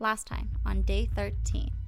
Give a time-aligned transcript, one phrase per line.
[0.00, 1.79] last time on day 13.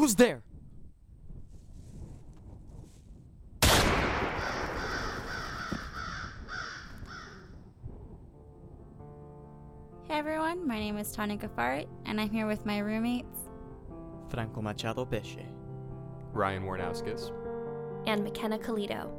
[0.00, 0.42] Who's there?
[10.08, 13.50] Hey everyone, my name is Tanya Gafari, and I'm here with my roommates.
[14.30, 15.44] Franco Machado Pesce.
[16.32, 17.30] Ryan Warnowskis.
[18.06, 19.10] and McKenna Calito.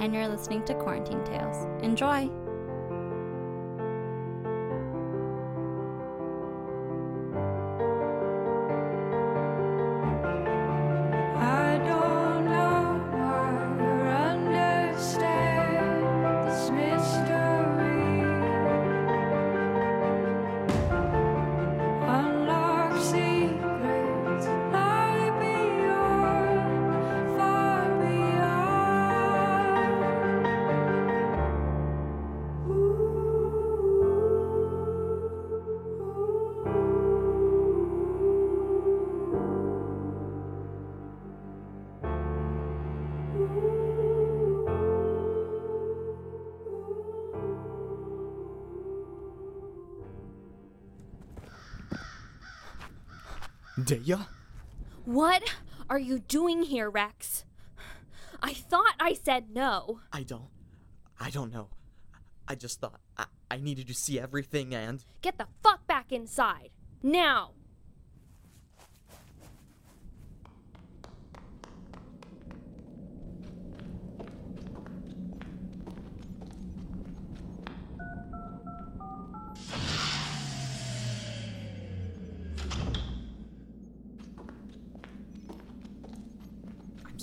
[0.00, 1.64] and you're listening to Quarantine Tales.
[1.84, 2.28] Enjoy!
[53.78, 54.26] Deya?
[55.04, 55.54] What
[55.90, 57.44] are you doing here, Rex?
[58.42, 60.00] I thought I said no.
[60.12, 60.48] I don't.
[61.18, 61.68] I don't know.
[62.46, 65.04] I just thought I, I needed to see everything and.
[65.22, 66.70] Get the fuck back inside.
[67.02, 67.52] Now.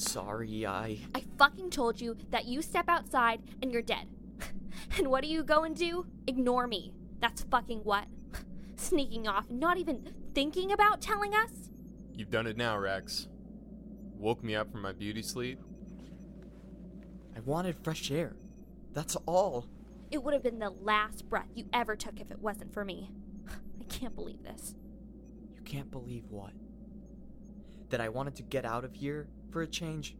[0.01, 0.99] Sorry, I.
[1.15, 4.07] I fucking told you that you step outside and you're dead.
[4.97, 6.05] and what do you go and do?
[6.27, 6.93] Ignore me.
[7.19, 8.05] That's fucking what?
[8.75, 11.69] Sneaking off, not even thinking about telling us?
[12.13, 13.27] You've done it now, Rex.
[14.17, 15.59] Woke me up from my beauty sleep.
[17.35, 18.35] I wanted fresh air.
[18.93, 19.67] That's all.
[20.11, 23.11] It would have been the last breath you ever took if it wasn't for me.
[23.49, 24.75] I can't believe this.
[25.55, 26.51] You can't believe what?
[27.89, 30.15] That I wanted to get out of here for a change?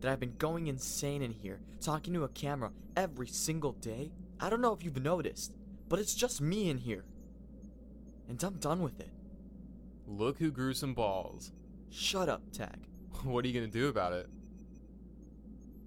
[0.00, 4.12] That I've been going insane in here, talking to a camera every single day?
[4.40, 5.52] I don't know if you've noticed,
[5.88, 7.04] but it's just me in here.
[8.28, 9.10] And I'm done with it.
[10.06, 11.52] Look who grew some balls.
[11.90, 12.86] Shut up, Tag.
[13.24, 14.28] What are you gonna do about it?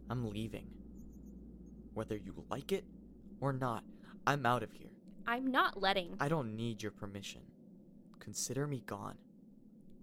[0.10, 0.68] I'm leaving.
[1.94, 2.86] Whether you like it
[3.42, 3.84] or not,
[4.28, 4.92] I'm out of here.
[5.28, 6.16] I'm not letting.
[6.20, 7.42] I don't need your permission.
[8.20, 9.18] Consider me gone.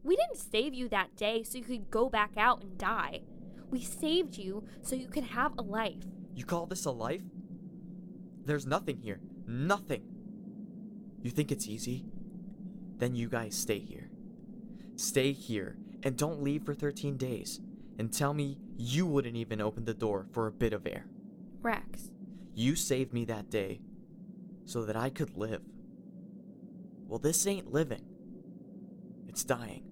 [0.02, 3.20] We didn't save you that day so you could go back out and die.
[3.70, 6.04] We saved you so you could have a life.
[6.34, 7.22] You call this a life?
[8.44, 9.20] There's nothing here.
[9.46, 10.02] Nothing.
[11.22, 12.04] You think it's easy?
[12.98, 14.10] Then you guys stay here.
[14.96, 17.60] Stay here and don't leave for 13 days
[17.98, 21.06] and tell me you wouldn't even open the door for a bit of air.
[21.60, 22.10] Rex,
[22.54, 23.80] You saved me that day
[24.64, 25.62] so that I could live.
[27.06, 28.04] Well, this ain't living.
[29.28, 29.84] It's dying.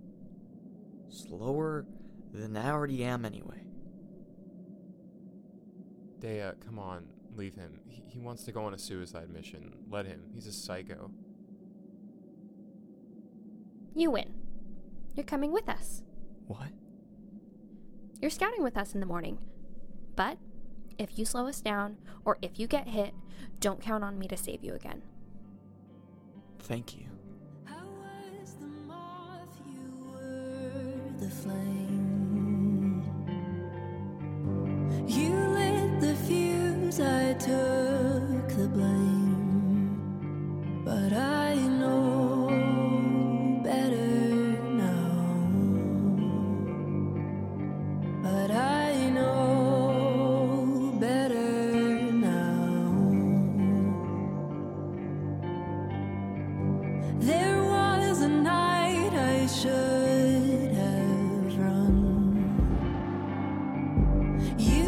[1.11, 1.87] Slower
[2.33, 3.65] than I already am anyway.
[6.21, 7.81] Dea, come on, leave him.
[7.87, 9.75] He, he wants to go on a suicide mission.
[9.91, 10.23] Let him.
[10.35, 11.11] He's a psycho.
[13.95, 14.33] you win.
[15.17, 16.03] You're coming with us.
[16.47, 16.69] What?
[18.21, 19.39] You're scouting with us in the morning.
[20.15, 20.39] But
[20.99, 23.15] if you slow us down or if you get hit,
[23.59, 25.03] don't count on me to save you again.
[26.61, 27.07] Thank you.
[31.31, 31.80] Flame.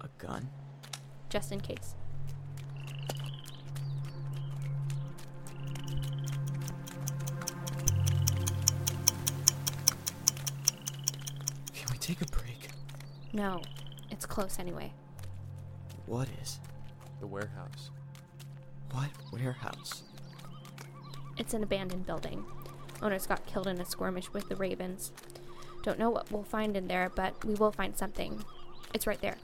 [0.00, 0.48] A gun?
[1.30, 1.94] just in case.
[11.72, 12.68] Can we take a break?
[13.32, 13.62] No,
[14.10, 14.92] it's close anyway.
[16.06, 16.60] What is?
[17.20, 17.90] The warehouse.
[18.90, 20.02] What warehouse?
[21.38, 22.44] It's an abandoned building.
[23.02, 25.12] Owners got killed in a skirmish with the Ravens.
[25.84, 28.44] Don't know what we'll find in there, but we will find something.
[28.92, 29.36] It's right there.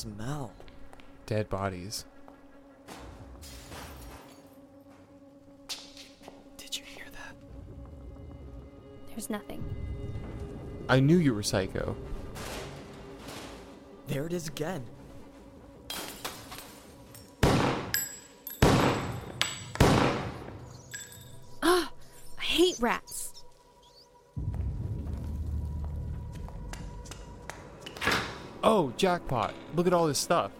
[0.00, 0.50] Smell?
[1.26, 2.06] Dead bodies.
[6.56, 7.34] Did you hear that?
[9.10, 9.62] There's nothing.
[10.88, 11.94] I knew you were psycho.
[14.08, 14.86] There it is again.
[21.62, 21.92] Ah!
[22.38, 23.29] I hate rats!
[28.62, 29.54] Oh, jackpot.
[29.74, 30.52] Look at all this stuff.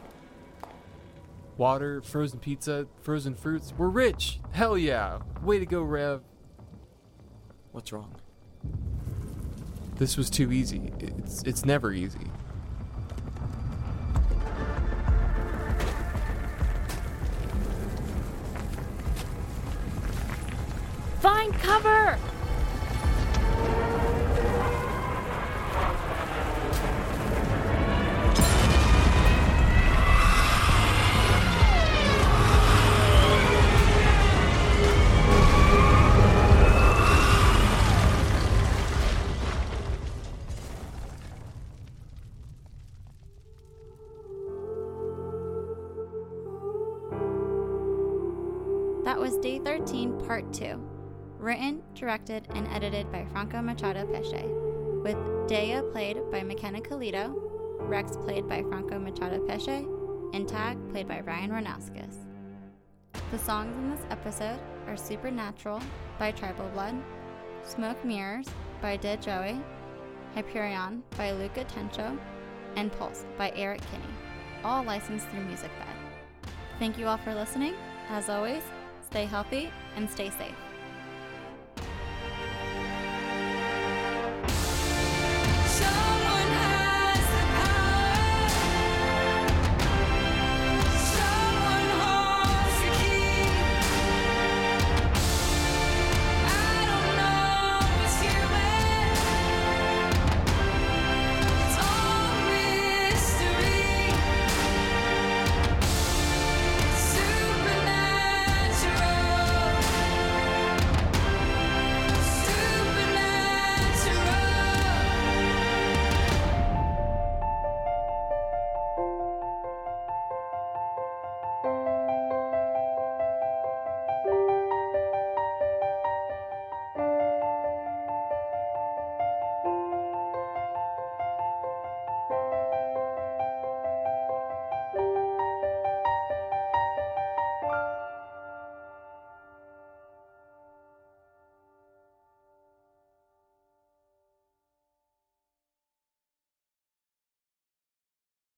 [1.58, 3.74] Water, frozen pizza, frozen fruits.
[3.76, 4.40] We're rich.
[4.52, 5.18] Hell yeah.
[5.42, 6.22] Way to go, Rev.
[7.72, 8.14] What's wrong?
[9.96, 10.92] This was too easy.
[10.98, 12.30] It's it's never easy.
[21.20, 22.18] Find cover!
[49.04, 50.78] That was Day 13, Part 2.
[51.38, 54.44] Written, directed, and edited by Franco Machado Peche,
[55.02, 55.16] with
[55.48, 57.34] Dea played by McKenna Calito,
[57.78, 59.86] Rex played by Franco Machado Peche,
[60.34, 62.16] and Tag played by Ryan Ronowskis.
[63.30, 65.80] The songs in this episode are Supernatural
[66.18, 66.94] by Tribal Blood,
[67.64, 68.48] Smoke Mirrors
[68.82, 69.58] by Dead Joey,
[70.34, 72.18] Hyperion by Luca Tencho,
[72.76, 74.14] and Pulse by Eric Kinney,
[74.62, 75.96] all licensed through MusicBed.
[76.78, 77.74] Thank you all for listening.
[78.10, 78.62] As always,
[79.10, 80.69] stay healthy and stay safe.